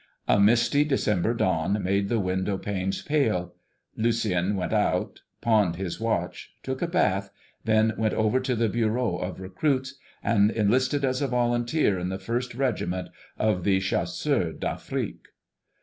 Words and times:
A 0.27 0.39
misty 0.39 0.83
December 0.83 1.35
dawn 1.35 1.83
made 1.83 2.09
the 2.09 2.19
window 2.19 2.57
panes 2.57 3.03
pale. 3.03 3.53
Lucien 3.95 4.55
went 4.55 4.73
out, 4.73 5.21
pawned 5.41 5.75
his 5.75 5.99
watch, 5.99 6.55
took 6.63 6.81
a 6.81 6.87
bath, 6.87 7.29
then 7.65 7.93
went 7.99 8.15
over 8.15 8.39
to 8.39 8.55
the 8.55 8.67
Bureau 8.67 9.17
of 9.17 9.39
Recruits, 9.39 9.99
and 10.23 10.49
enlisted 10.49 11.05
as 11.05 11.21
a 11.21 11.27
volunteer 11.27 11.99
in 11.99 12.09
the 12.09 12.17
First 12.17 12.55
Regiment 12.55 13.09
of 13.37 13.63
the 13.63 13.79
Chasseurs 13.79 14.57
d'Afrique. 14.57 15.27